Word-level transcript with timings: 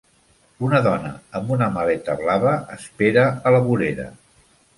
Una 0.67 0.77
dona 0.87 1.11
amb 1.39 1.53
una 1.55 1.67
maleta 1.75 2.15
blava 2.23 2.55
espera 2.77 3.27
a 3.45 3.53
la 3.59 3.61
vorera. 3.71 4.09